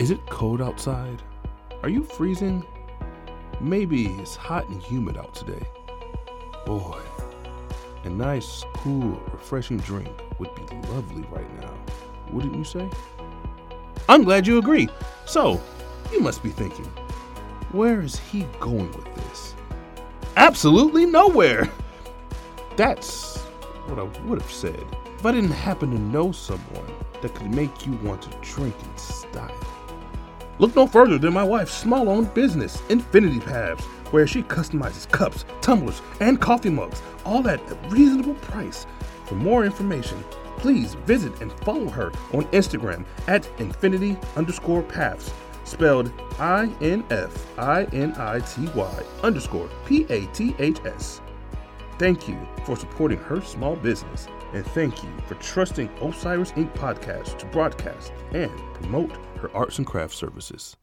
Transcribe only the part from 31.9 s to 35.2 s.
owned business, Infinity Paths, where she customizes